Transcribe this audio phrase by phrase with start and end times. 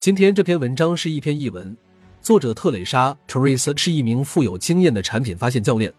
[0.00, 1.76] 今天这篇文章是一篇译文，
[2.22, 5.92] 作者特蕾莎 （Teresa） 是一名富有经验的产品发现教练。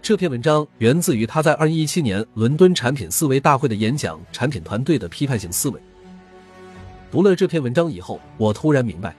[0.00, 5.80] 这篇文章源自于他在二零一七年伦敦产品思维大会的演讲，产品团队的批判性思维。
[7.10, 9.12] 读了这篇文章以后，我突然明白，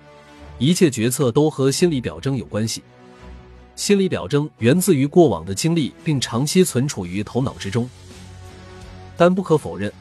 [0.58, 2.82] 一切决策都和心理表征有关系。
[3.76, 7.90] 心理表征源自于过往的经历，并长期存储于头脑之中。
[9.18, 9.92] 但不可否认，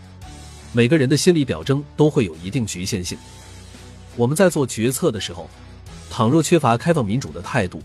[0.73, 3.19] 每个人的心理表征都会有一定局限性。
[4.17, 5.49] 我们在做决策的时候，
[6.11, 7.83] 倘若缺乏开放民主的态度，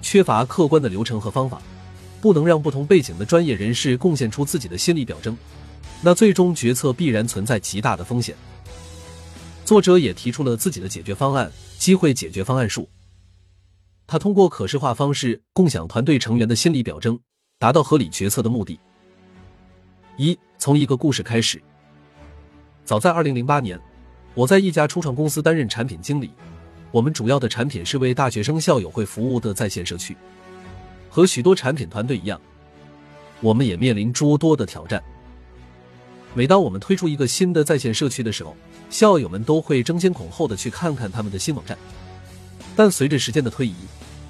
[0.00, 1.62] 缺乏客观的流程和方法，
[2.20, 5.36] 不能让不同背景的专业人士贡献出自己的心理表征，
[6.00, 8.34] 那最终决策必然存在极大的风险。
[9.64, 12.88] 作者也提出了自己的解决方案——机会解决方案术。
[14.06, 17.18] 他通过可视化方式共享团队成员的心理表征，
[17.58, 18.78] 达到合理决策的目的。
[20.16, 21.62] 一，从一个故事开始。
[22.84, 23.80] 早在二零零八年，
[24.34, 26.30] 我在一家初创公司担任产品经理，
[26.90, 30.16] 我们主要的产品是为大学生校友会服务的在线社区。
[31.10, 32.40] 和许多产品团队一样，
[33.40, 35.02] 我们也面临诸多的挑战。
[36.34, 38.56] 每当我们推出一个新的在线社区的时候，
[38.88, 41.76] 校友们都会争先恐后的去看看他们的新网站。
[42.74, 43.74] 但随着时间的推移，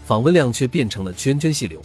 [0.05, 1.81] 访问量却变成了涓涓细流。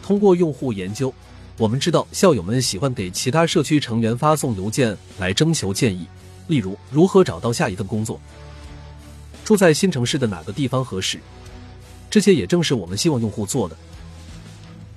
[0.00, 1.12] 通过用户研究，
[1.58, 6.06] 我们知道校友们喜欢给其他社区成员发送邮件来征求建议，
[6.46, 8.20] 例如如何找到下一份工作、
[9.44, 11.18] 住在新城市的哪个地方合适。
[12.10, 13.76] 这些也正是我们希望用户做的。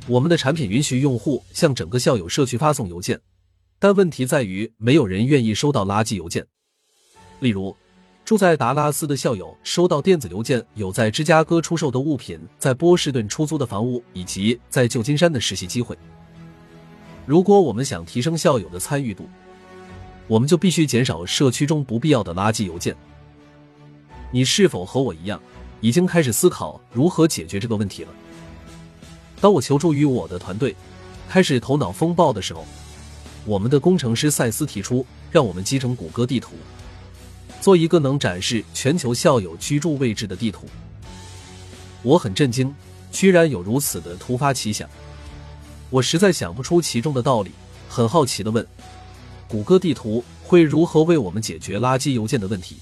[0.08, 3.20] 我们的产品允许用户向整个校友社区发送邮件，
[3.80, 6.46] 但问题在于没有人愿意收到垃圾邮件。
[7.40, 7.76] 例如。
[8.28, 15.98] 住在达拉斯的校友收到电子邮件，有在芝加哥出售的物品，在波士顿出租的房屋，以及在旧金山的实习机会。
[17.26, 19.30] 如果我们想提升校友的参与度，
[20.28, 22.96] 我们就必须减少社区中不必要的垃圾邮件。
[24.32, 25.42] 你是否和我一样，
[25.80, 28.10] 已经开始思考如何解决这个问题了？
[29.40, 30.76] 当我求助于我的团队，
[31.30, 32.66] 开始头脑风暴的时候，
[33.46, 36.56] 我们的工程师赛斯提出，让我们集成谷歌地图。
[37.62, 40.68] 做一个能展示全球校友居住位置的地图，
[42.04, 42.74] 我很震惊，
[43.12, 44.90] 居然有如此的突发奇想。
[45.90, 47.52] 我实在想不出其中的道理，
[47.88, 48.66] 很好奇的问：
[49.48, 52.78] 谷歌地图会如何为我们解决垃圾邮件的问题？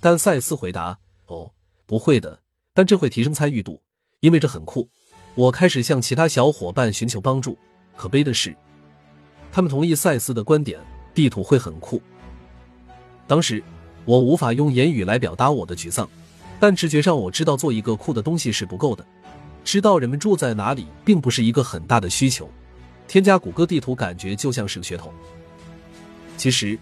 [0.00, 1.50] 但赛斯回答：哦，
[1.86, 2.40] 不会的，
[2.72, 3.80] 但这会提升参与度，
[4.20, 4.88] 因为这很酷。
[5.34, 7.58] 我开始向其他小伙伴寻求帮助，
[7.96, 8.56] 可悲的是，
[9.52, 10.80] 他们同意赛斯的观点，
[11.14, 12.00] 地图会很酷。
[13.26, 13.62] 当时。
[14.06, 16.06] 我无法用言语来表达我的沮丧，
[16.60, 19.02] 但直觉上我知道做一个酷的东西是不够的。
[19.64, 22.46] 知道人们住在哪里并不是一个很大的需求。
[23.08, 25.10] 添加谷歌地图感觉就像是个噱头。
[26.36, 26.78] 其实，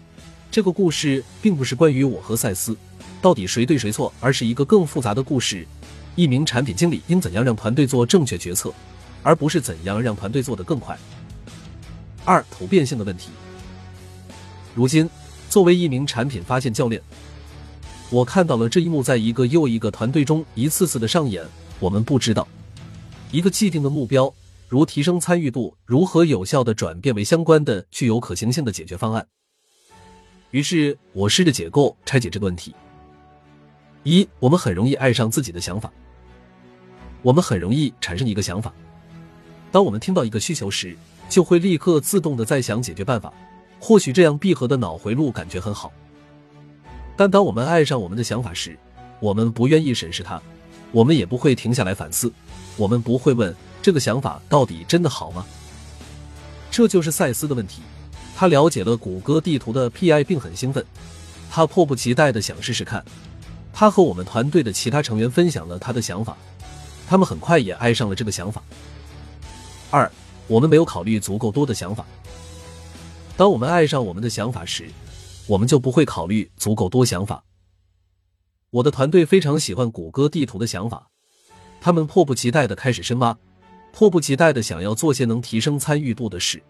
[0.51, 2.75] 这个故事并不是关于我和赛斯
[3.21, 5.65] 到底谁对谁错，而是一个更复杂的故事：
[6.15, 8.73] 一名产品经理应怎样让团队做正确决策，
[9.21, 10.97] 而不是怎样让团队做得更快。
[12.25, 13.29] 二、突变性的问题。
[14.73, 15.09] 如今。
[15.49, 16.99] 作为一名产品发现教练，
[18.09, 21.45] 我看到了这一幕在一个又一个团队中一次次的上演。
[21.79, 22.47] 我们不知道
[23.31, 24.33] 一个既定的目标，
[24.67, 29.27] 如提升参与度，如何有效的转变为相关的、具有可行性的解决方案。
[30.53, 32.75] 于是我试着解构、拆解这个问题。
[34.03, 35.91] 一，我们很容易爱上自己的想法。
[37.23, 38.71] 我们很容易产生一个想法，
[39.71, 40.95] 当我们听到一个需求时，
[41.27, 43.33] 就会立刻自动的在想解决办法。
[43.79, 45.91] 或许这样闭合的脑回路感觉很好，
[47.17, 48.77] 但当我们爱上我们的想法时，
[49.19, 50.39] 我们不愿意审视它，
[50.91, 52.31] 我们也不会停下来反思，
[52.77, 55.43] 我们不会问这个想法到底真的好吗？
[56.69, 57.81] 这就是赛斯的问题。
[58.43, 60.85] 他了解了谷歌地图的 PI 并很兴奋，
[61.49, 63.01] 他迫不及待的想试试看。
[63.71, 66.35] 他和我们团队的其他成员分享了他的想法，
[67.07, 68.61] 他们很快也爱上了这个想法。
[69.89, 70.11] 二，
[70.47, 72.05] 我们没有考虑足够多的想法。
[73.37, 74.89] 当我们爱上我们的想法时，
[75.47, 77.45] 我们就不会考虑足够多想法。
[78.71, 81.07] 我的团队非常喜欢谷歌地图的想法，
[81.79, 83.37] 他们迫不及待的开始深挖，
[83.93, 86.61] 迫不及待的想要做些能提升参与度的事。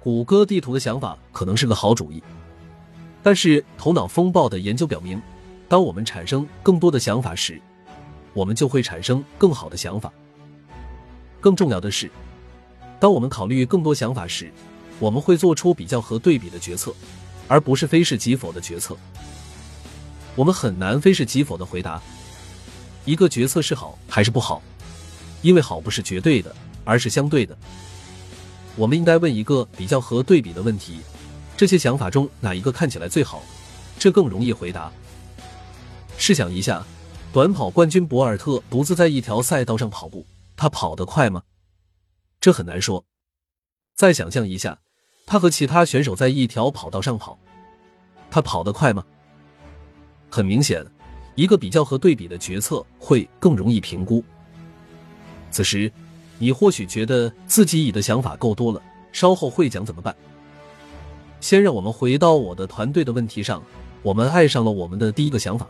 [0.00, 2.22] 谷歌地图的想法可能是个好主意，
[3.22, 5.20] 但是头脑风暴的研究表明，
[5.68, 7.60] 当我们产生更多的想法时，
[8.32, 10.12] 我们就会产生更好的想法。
[11.40, 12.10] 更重要的是，
[13.00, 14.52] 当我们考虑更多想法时，
[15.00, 16.94] 我们会做出比较和对比的决策，
[17.48, 18.96] 而不是非是即否的决策。
[20.36, 22.00] 我们很难非是即否的回答
[23.04, 24.62] 一个决策是好还是不好，
[25.42, 26.54] 因为好不是绝对的，
[26.84, 27.58] 而是相对的。
[28.78, 31.00] 我们应该问一个比较和对比的问题：
[31.56, 33.42] 这些想法中哪一个看起来最好？
[33.98, 34.92] 这更容易回答。
[36.16, 36.86] 试想一下，
[37.32, 40.24] 短跑冠军博尔特独自在一条赛道上跑步，
[40.56, 41.42] 他跑得快吗？
[42.40, 43.04] 这很难说。
[43.96, 44.78] 再想象一下，
[45.26, 47.36] 他和其他选手在一条跑道上跑，
[48.30, 49.04] 他跑得快吗？
[50.30, 50.86] 很明显，
[51.34, 54.22] 一个比较和对比的决策会更容易评估。
[55.50, 55.92] 此时，
[56.38, 58.80] 你或许觉得自己已的想法够多了，
[59.12, 60.14] 稍后会讲怎么办。
[61.40, 63.62] 先让我们回到我的团队的问题上，
[64.02, 65.66] 我们爱上了我们的第一个想法。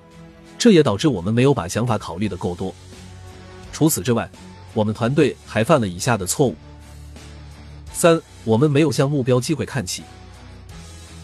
[0.59, 2.75] 这也导致我们没有把想法考虑的够多。
[3.73, 4.29] 除此之外，
[4.75, 6.55] 我们团队还犯了以下的错误：
[7.93, 10.03] 三，我们没有向目标机会看齐。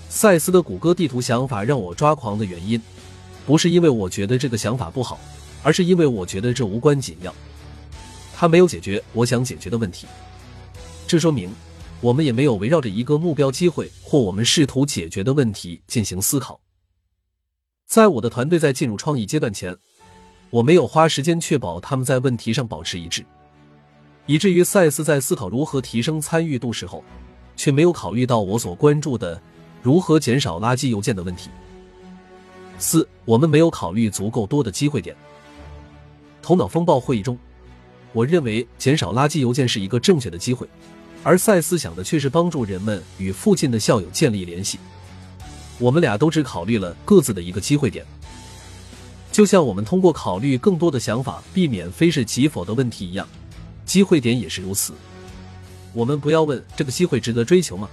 [0.08, 2.80] 赛斯的谷歌地图想法让我抓狂的原因，
[3.44, 5.18] 不是因为我觉得这个想法不好，
[5.64, 7.34] 而是因为我觉得这无关紧要。
[8.36, 10.06] 它没有解决我想解决的问题。
[11.06, 11.50] 这说明
[12.00, 16.60] 我们也没有围绕着一个目标机会或我们试图解决的问题进行思考。
[17.86, 19.76] 在我的团队在进入创意阶段前，
[20.50, 23.24] 我没有花时间确保他们在问题上保持一致，
[24.26, 27.04] 以至于赛斯在思考如何提升参与度时候，
[27.56, 29.40] 却没有考虑到我所关注的
[29.82, 31.50] 如何减少垃圾邮件的问题。
[32.78, 35.14] 四，我们没有考虑足够多的机会点。
[36.42, 37.38] 头脑风暴会议中，
[38.14, 40.66] 我认为减少垃圾邮件是一个正确的机会，
[41.24, 44.78] 而赛斯想的却是帮助人们与附近的校友建立联系。
[45.80, 48.06] 我们俩都只考虑了各自的一个机会点，
[49.32, 53.28] 就像我们通过考虑更多的想法避免非是即否的问题一样，
[53.84, 54.94] 机会点也是如此。
[55.92, 57.88] 我们不要问这个机会值得追求吗？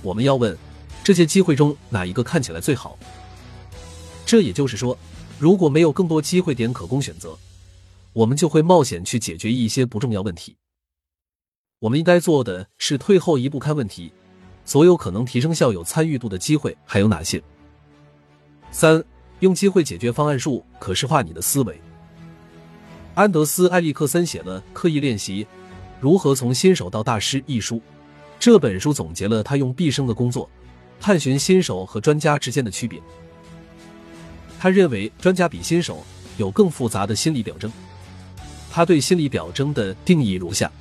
[0.00, 0.56] 我们要问
[1.04, 2.98] 这些机会中哪一个看起来最好。
[4.24, 4.96] 这也就是说，
[5.38, 7.36] 如果没有更多机会点可供选择，
[8.12, 10.56] 我们就会冒险去解决一些不重要问题。
[11.80, 14.12] 我们应该做的是退后一步看问题。
[14.64, 17.42] 所有可能提升校友参与度的机会还有哪些？
[18.70, 19.02] 三、
[19.40, 21.80] 用机会解决方案术可视化你的思维。
[23.14, 25.44] 安德斯·艾利克森写了《刻意练习：
[26.00, 27.82] 如何从新手到大师》一书，
[28.38, 30.48] 这本书总结了他用毕生的工作
[31.00, 33.02] 探寻新手和专家之间的区别。
[34.60, 36.04] 他认为专家比新手
[36.36, 37.70] 有更复杂的心理表征。
[38.74, 40.72] 他对心理表征的定义如下。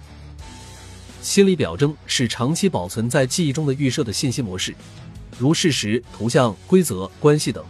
[1.21, 4.73] 心理表征是长期保存在记忆中的预设的信息模式，
[5.37, 7.65] 如事实、图像、规则、关系等，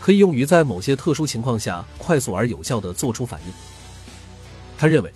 [0.00, 3.52] 可以用于在某些特殊情况下快速而有效地做出反应。
[4.78, 5.12] 他认为，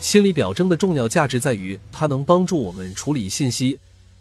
[0.00, 3.78] 心理表征的重要价值在于它能帮助我们处理信息，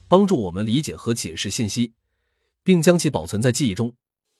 [0.07, 1.92] 帮助我们理解和解释信息，
[2.63, 3.92] 并将其保存在记忆中，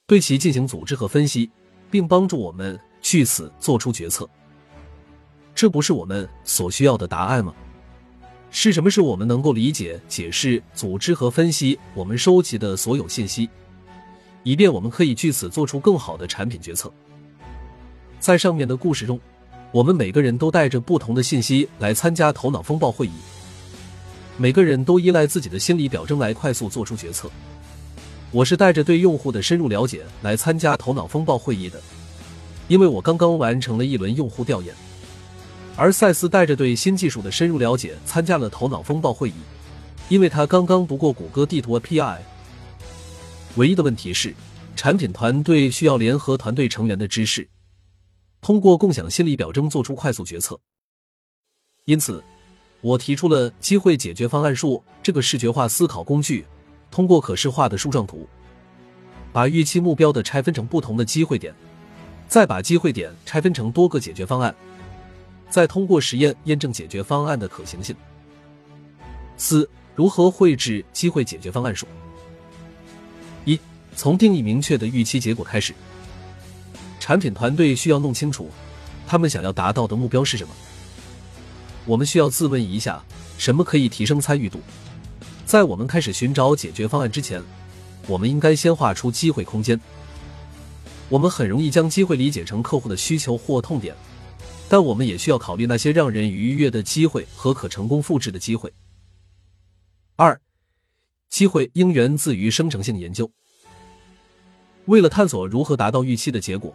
[0.06, 1.50] 对其进行组织和分析，
[1.90, 4.30] 并帮助我们据此做出决策。
[5.62, 7.54] 这不是我们所需要的答案吗？
[8.50, 13.48] 是什么是我们能够理解、解释、组织和分析我们收集的所有信息，
[14.42, 16.92] 以便我们可以据此做出更好的产品决策？
[18.20, 19.20] 在上面的故事中，
[19.72, 23.12] 我们每个人都带着不同的信息来参加头脑风暴会议，
[24.38, 27.30] 每个人都依赖自己的心理表征来快速做出决策。
[28.32, 31.80] 我是带着对用户的深入了解来参加头脑风暴会议的，
[32.68, 34.74] 因为我刚刚完成了一轮用户调研。
[35.82, 39.34] 而赛斯带着对新技术的深入了解参加了头脑风暴会议，
[40.10, 42.20] 因为他刚刚读过谷歌地图 API。
[43.56, 44.36] 唯一的问题是，
[44.76, 47.50] 产品团队需要联合团队成员的知识，
[48.42, 50.60] 通过共享心理表征做出快速决策。
[51.86, 52.24] 因此，
[52.82, 56.46] 我提出了机会解决方案树这个视觉化思考工具，
[56.92, 58.30] 通过可视化的树状图，
[59.34, 61.52] 把预期目标的拆分成不同的机会点，
[62.28, 64.56] 再把机会点拆分成多个解决方案。
[65.52, 67.96] 再通过实验验证解决方案的可行性。
[69.38, 71.86] 四、如何绘制机会解决方案术？
[73.46, 73.60] 一、
[73.96, 75.76] 从定义明确的预期结果开始。
[77.00, 78.50] 产品团队需要弄清楚，
[79.06, 80.54] 他们想要达到的目标是什么。
[81.86, 83.04] 我们需要自问一下，
[83.38, 84.60] 什么可以提升参与度？
[85.46, 87.44] 在我们开始寻找解决方案之前，
[88.08, 89.78] 我们应该先画出机会空间。
[91.10, 93.94] 我们很容易将机会理解成客户的需求或痛点。
[94.72, 98.72] 但我们也需要考虑那些让人愉悦的机会和可成功复制的机会。
[100.16, 100.40] 二，
[101.28, 103.30] 机会应源自于生成性研究。
[104.86, 106.74] 为了探索如何达到预期的结果，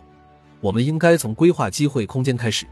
[0.61, 2.67] 我们应该从规划机会空间开始。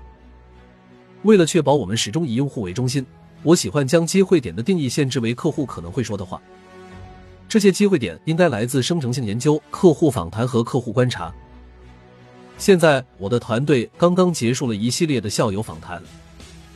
[1.22, 3.06] 为了确保我们始终以用户为中心，
[3.42, 6.38] 我喜欢将机会点的定义限制为客户可能会说的话。
[7.48, 11.34] 这些机会点应该来自生成性研究、客户访谈和客户观察。
[12.56, 16.02] 现在，我的团队刚刚结束了一系列的校友访谈，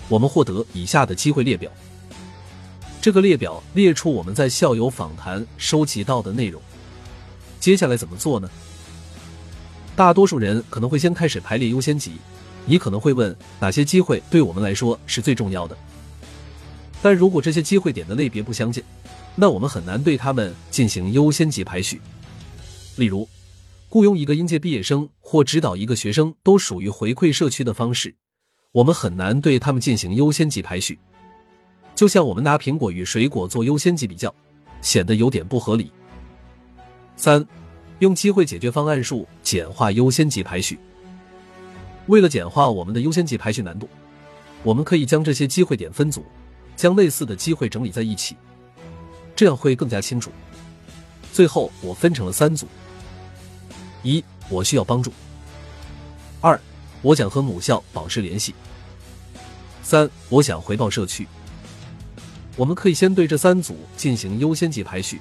[0.08, 1.70] 我们获得以下的机会列表。
[3.00, 6.60] 这个列表列出我们在校友访谈收集到的内容。
[7.60, 8.50] 接下来怎么做呢？
[9.96, 12.12] 大多数人可能会先开始排列优先级，
[12.66, 15.76] 你可能会问哪些机会对我们来说是最重要的？
[17.00, 18.82] 但如果这些机会点的类别不相近，
[19.36, 22.00] 那我们很难对他们进行优先级排序。
[22.96, 23.26] 例如，
[23.90, 28.14] 雇佣一个应届毕业生或指导一个学生都属于回馈社区的方式，
[28.70, 30.98] 我们很难对他们进行优先级排序。
[31.94, 34.32] 就像我们拿苹果与水果做优先级比较，
[34.82, 35.90] 显得有点不合理。
[37.16, 37.44] 三，
[38.00, 40.78] 用机会解决方案数简化优先级排序。
[42.08, 43.88] 为了简化我们的优先级排序难度，
[44.62, 46.24] 我们可以将这些机会点分组，
[46.76, 48.36] 将类似的机会整理在一起，
[49.34, 50.30] 这样会更加清楚。
[51.32, 52.68] 最后，我分成了三组：
[54.02, 55.10] 一，我需要帮助；
[56.40, 56.58] 二，
[57.02, 58.52] 我想和母校保持联系；
[59.82, 61.26] 三，我想回报社区。
[62.56, 65.20] 我们可以先对这三组进行优先级排序，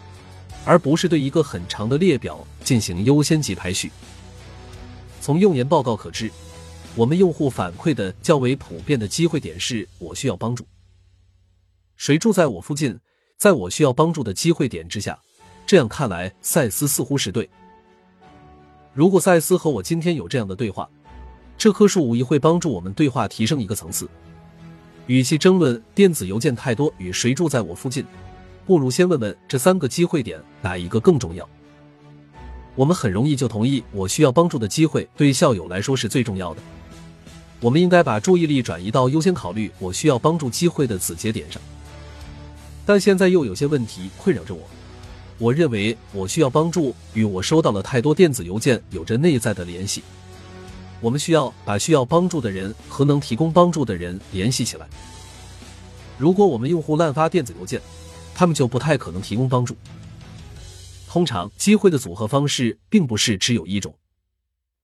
[0.66, 3.92] 而不是对一个很长的列表进行优先级排序。
[5.22, 6.32] 从用研报告可知，
[6.96, 10.66] 我们用户反馈的较为普遍的机会点是“我需要帮助”。
[11.96, 13.00] 谁住在我附近？
[13.38, 15.20] 在我需要帮助的机会点之下。
[15.68, 17.48] 这样看来，赛斯似乎是对。
[18.98, 20.89] 如果赛斯和我今天有这样的对话，
[21.56, 24.10] 这棵树无疑会帮助我们对话提升一个层次。
[25.06, 28.04] 与其争论电子邮件太多与谁住在我附近，
[28.66, 31.48] 不如先问问这三个机会点哪一个更重要。
[32.74, 36.62] 我们很容易就同意，我需要帮助的机会对校友来说是最重要的。
[37.60, 41.62] 我们应该把注意力转移到优先考虑我需要帮助机会的子节点上。
[42.84, 44.62] 但现在又有些问题困扰着我。
[45.39, 50.03] 我认为我需要帮助与我收到了太多电子邮件有着内在的联系。
[51.00, 54.88] 我们需要把需要帮助的人和能提供帮助的人联系起来。
[56.17, 57.79] 如果我们用户滥发电子邮件，
[58.34, 59.75] 他们就不太可能提供帮助。
[61.08, 63.94] 通常，机会的组合方式并不是只有一种。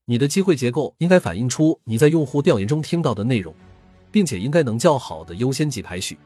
[0.06, 3.56] 你的机会结构应该反映出你在用户调研中听到的内容，
[4.12, 6.18] 并且应该能较好的优先级排序。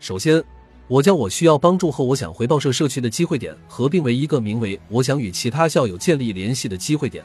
[0.00, 0.42] 首先，
[0.88, 7.24] 我将我需要帮助和我想回报社社区的机会点合并为一个名为“我想与其他校友建立联系”的机会点。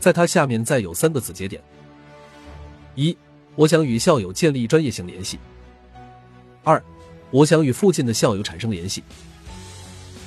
[0.00, 1.62] 在它下面再有三个子节点：
[2.96, 3.16] 一，
[3.54, 5.36] 我想与校友建立专业性联系；
[6.64, 6.82] 二，
[7.30, 9.02] 我想与附近的校友产生联系；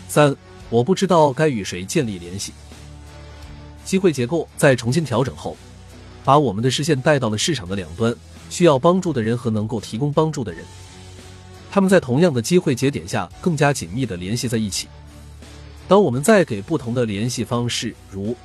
[0.07, 0.33] 三，
[0.69, 2.53] 我不知道该与谁建立联系。
[3.83, 5.57] 机会结构在重新调整后，
[6.23, 8.15] 把我们的视线带到了市场的两端：
[8.49, 10.63] 需要帮助的人和能够提供帮助的人。
[11.71, 14.87] 他们在同样的机会节点下更加紧密的联系在一起。
[15.87, 18.35] 当我们再给不同的联系方式，如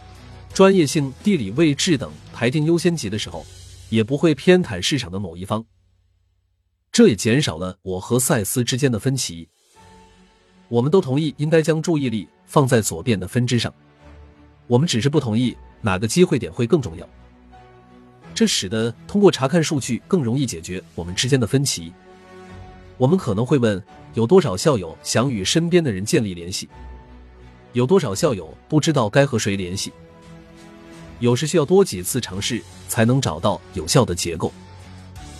[0.53, 3.45] 专业性、地理位置等排定优先级的时候，
[3.89, 5.65] 也不会偏袒市场的某一方。
[6.93, 9.49] 这也减少了我和赛斯之间的分歧。
[10.69, 13.73] 我们都同意应该将注意力放在左边的分支上，
[14.67, 17.09] 我们只是不同意哪个机会点会更重要。
[18.35, 21.93] 这使得通过查看数据更容易解决我们之间的分歧。
[22.97, 23.83] 我们可能会问：
[24.15, 26.69] 有多少校友想与身边的人建立联系？
[27.73, 29.93] 有多少校友不知道该和谁联系？
[31.19, 34.53] 有时需要多几次尝试才能找到有效的结构，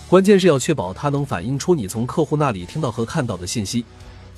[0.09, 3.85] 关键是要确保它能反映出你从客户那里听到和看到的信息，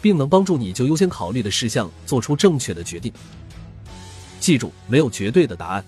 [0.01, 3.11] 并能帮助你就优先考虑的事项做出正确的决定。
[4.39, 5.83] 记住，没有绝对的答案。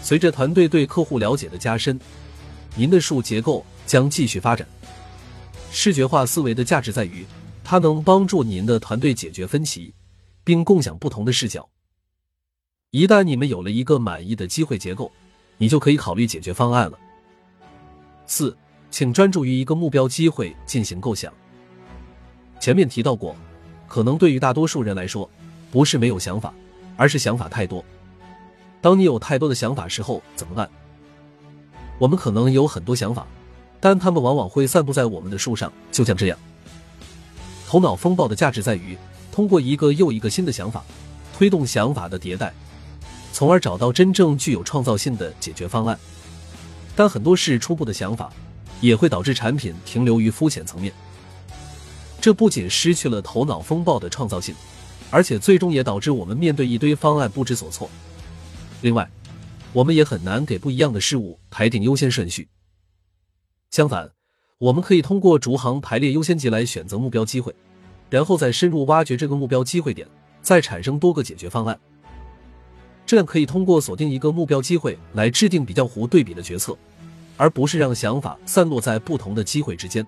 [0.00, 1.98] 随着团队对客户了解的加深，
[2.76, 4.66] 您的树结构将继续发展。
[5.70, 7.24] 视觉化思维的价值在于，
[7.62, 9.94] 它能帮助您的团队解决分歧，
[10.42, 11.68] 并共享不同的视角。
[12.90, 15.12] 一旦你们有了一个满意的机会结构，
[15.58, 16.98] 你就可以考虑解决方案了。
[18.26, 18.56] 四，
[18.90, 21.32] 请专注于一个目标机会进行构想。
[22.58, 23.36] 前面提到过，
[23.86, 25.30] 可能对于大多数人来说，
[25.70, 26.52] 不是没有想法，
[26.96, 27.84] 而是想法太多。
[28.80, 30.68] 当你有太多的想法时候，怎么办？
[31.98, 33.26] 我们可能有很多想法，
[33.80, 36.38] 但他们往往会散布在我们的树上，就像这样。
[37.66, 38.96] 头脑风暴的价值在于，
[39.30, 40.84] 通过一个又一个新的想法，
[41.36, 42.52] 推动想法的迭代。
[43.32, 45.96] 从而找到真正具有创造性的解决方案，
[46.96, 48.32] 但很多是初步的想法，
[48.80, 50.92] 也会导致产品停留于肤浅层面。
[52.20, 54.54] 这不仅失去了头脑风暴的创造性，
[55.08, 57.88] 而且最终也导致我们面对一堆方案不知所措。
[58.80, 59.08] 另外，
[59.72, 62.48] 我们也很难给不一样的事物排定优先顺序。
[63.70, 64.10] 相反，
[64.58, 67.54] 我们可以通过逐行排列优先级来选择目标机会，
[68.08, 70.08] 然后再深入挖掘这个目标机会点，
[70.40, 71.78] 再产生多个解决方案。
[73.04, 76.76] 这样可以通过锁定一个目标机会来制定比较弧对比的决策，
[77.36, 80.06] 而不是让想法散落在不同的机会之间。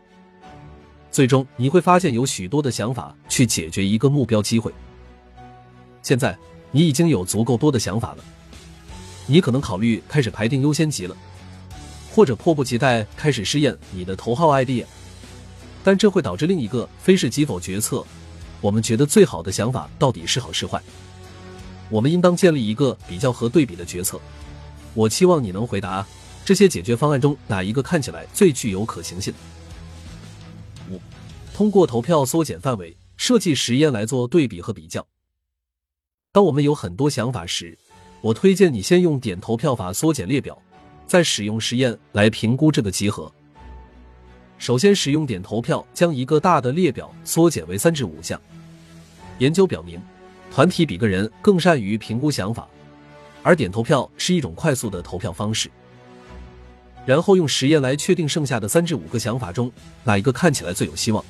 [1.10, 4.72] 最终你会发现有许多的想法去解决一个目标机会。
[6.02, 6.36] 现在
[6.70, 8.24] 你已经有足够多的想法了，
[9.26, 11.16] 你可能考虑开始排定优先级了，
[12.10, 14.84] 或者迫不及待开始试验你的头号 ID，。
[15.82, 18.04] 但这会导致另一个非是即否决策：
[18.60, 20.82] 我们觉得最好的想法到底是好是坏？
[21.88, 24.20] 我们应当建立一个比较和对比的决策。
[24.92, 26.06] 我期望你能回答
[26.44, 29.32] 这些解决方案中哪一个看起来最具有可行性。
[30.90, 31.00] 五，
[31.54, 35.06] 通过投票缩减范围，设计实验来做对比和比较。
[36.32, 37.78] 当我们有很多想法时，
[38.20, 40.60] 我推荐你先用点投票法缩减列表，
[41.10, 43.28] 再使用实验来评估这个集合。
[44.58, 48.40] 首先，使用点投票将一个大的列表缩减为三至五项。
[49.38, 50.00] 研究表明，
[50.52, 52.68] 团体比个人更善于评估想法，
[53.42, 55.68] 而点投票是一种快速的投票方式。
[57.04, 59.68] 然后用实验来确定剩下的三至五个想法中
[60.04, 61.24] 哪一个看起来最有希望。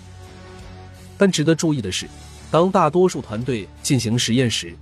[1.16, 2.06] 但值得注意的是，
[2.50, 4.76] 当大多数团队进行实验时，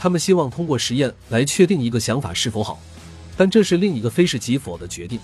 [0.00, 2.80] 他们希望通过实验来确定一个想法是否好，
[3.36, 5.18] 但这是另一个非是即否的决定。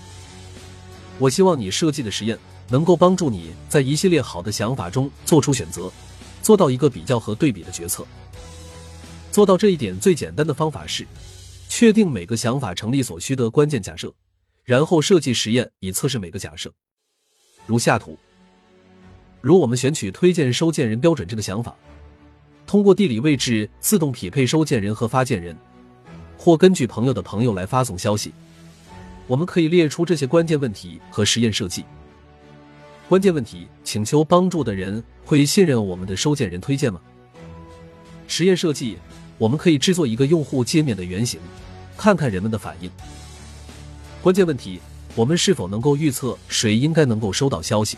[1.17, 2.37] 我希望你设计的实验。
[2.71, 5.91] 能够帮助你在一系列好的想法中做出选择，
[6.43, 8.05] 做到一个比较和对比的决策。
[9.31, 11.03] 做到这一点最简单的方法是，
[11.67, 14.13] 确定每个想法成立所需的关键假设，
[14.63, 16.71] 然后设计实验以测试每个假设。
[17.65, 18.15] 如下图。
[19.41, 21.75] 如我们选取推荐收件人标准这个想法，
[22.67, 25.57] 通过地理位置自动匹配收件人和发件人，
[26.41, 28.31] 或根据朋友的朋友来发送消息，
[29.27, 31.83] 我们可以列出这些关键问题和实验设计。
[33.09, 37.01] 关键问题：请求帮助的人会信任我们的收件人推荐吗？
[38.25, 38.97] 实验设计：
[39.37, 41.41] 我们可以制作一个用户界面的原型，
[41.97, 42.89] 看看人们的反应。
[44.21, 44.79] 关键问题：
[45.15, 47.97] 我们是否能够预测谁应该能够收到消息？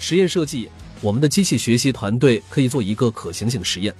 [0.00, 0.68] 实验设计：
[1.00, 3.94] 我们的机器学习团队可以做一个可行性实验。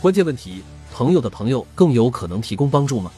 [0.00, 0.62] 关键问题：
[1.02, 3.10] 朋友的朋友更有可能提供帮助吗？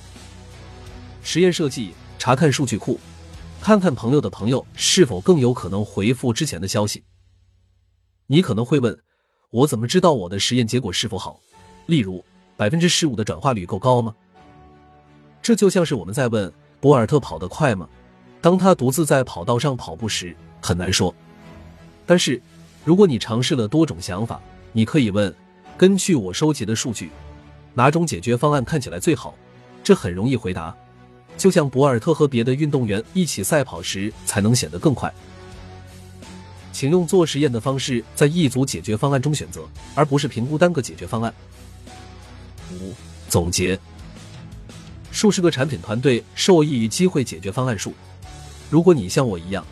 [1.23, 2.99] 实验设计：查看数据库。
[3.61, 7.05] 看看朋友的朋友是否更有可能回复之前的消息。
[8.27, 8.99] 你可能会问，
[9.51, 11.39] 我怎么知道我的实验结果是否好？
[11.85, 12.25] 例如，
[12.57, 14.15] 百分之十五的转化率够高吗？
[15.43, 17.87] 这就像是我们在问博尔特跑得快吗？
[18.41, 21.15] 当他独自在跑道上跑步时，很难说。
[22.07, 22.41] 但是，
[22.83, 24.41] 如果你尝试了多种想法，
[24.73, 25.35] 你可以问：
[25.77, 27.11] 根据我收集的数据，
[27.75, 29.35] 哪种解决方案看起来最好？
[29.83, 30.75] 这很容易回答。
[31.37, 35.13] 就像博尔特和别的运动员一起赛跑时，才能显得更快。
[36.73, 41.35] 请用做实验的方式，在一组解决方案中选择，而不是评估单个解决方案。
[42.73, 42.95] 五、
[43.29, 43.79] 总结：
[45.11, 47.93] 数十个产品团队受益于机会解决方案数。
[48.71, 49.65] 如果你像我一样，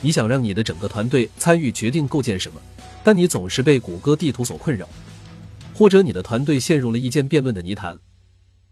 [0.00, 2.60] 你想让你的整个团队参与决定构建什么，
[3.04, 4.88] 但你总是被谷歌地图所困扰，
[5.76, 7.98] 或者你的团队陷入了意见辩论的泥潭。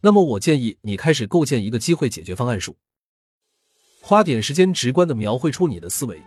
[0.00, 2.74] 那么，我建议你开始构建一个机会解决方案树，
[4.00, 6.18] 花点时间直观的描绘出你的思维，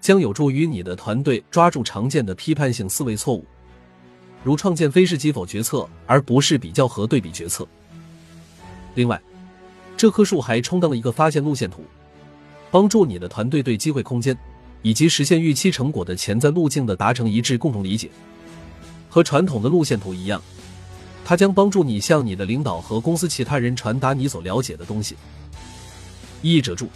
[0.00, 3.44] 将有助于你的团队抓住常见的批判性思维错误，
[4.42, 7.68] 如创建非是即否决策而不是比较和对比决策。
[8.94, 9.20] 另外，
[9.98, 11.84] 这棵树还充当了一个发现路线图，
[12.70, 14.34] 帮助你的团队对机会空间
[14.80, 18.10] 以及实现预期成果的潜在路径的达成一致共同理解。
[19.12, 20.40] 和传统的路线图一样。
[21.22, 25.14] 它将帮助你向你的领导和公司其他人传达你所了解的东西。
[26.40, 26.88] 译者注：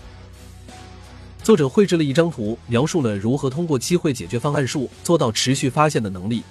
[1.43, 6.43] 作者绘制了一张图，描述了如何通过机会解决方案树做到持续发现的能力。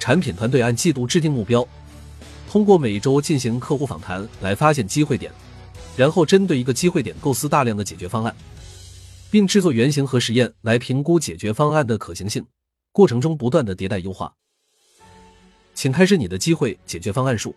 [0.00, 1.66] 产品团队按季度制定目标，
[2.50, 5.30] 通过每周进行客户访谈来发现机会点，
[5.96, 8.34] 然后针对一个机会点构思大量的解决方案，
[9.30, 12.44] 并制作原型和实验来评估解决方案的可行性。
[12.90, 14.34] 过程中不断的迭代优化。
[15.82, 17.52] 请开始你的机会解决方案树，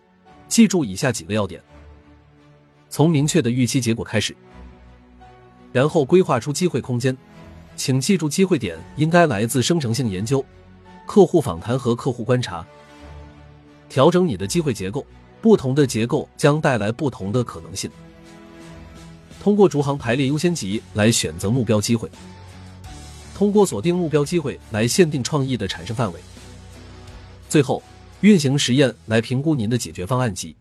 [0.48, 1.62] 记住以下几个要点：
[2.90, 4.36] 从明确的预期结果开始，
[5.72, 7.16] 然后规划出机会空间。
[7.76, 10.44] 请记住，机会点应该来自生成性研究、
[11.06, 12.66] 客户访谈和客户观察。
[13.88, 15.06] 调整你的机会结构，
[15.40, 17.88] 不同的结构将带来不同的可能性。
[19.40, 22.10] 通过逐行排列优先级来选择目标机会，
[23.36, 26.18] 通过锁定目标机会来限定创意的产生范围。
[27.48, 27.80] 最后。
[28.20, 30.56] 运行实验来评估您的解决方案集。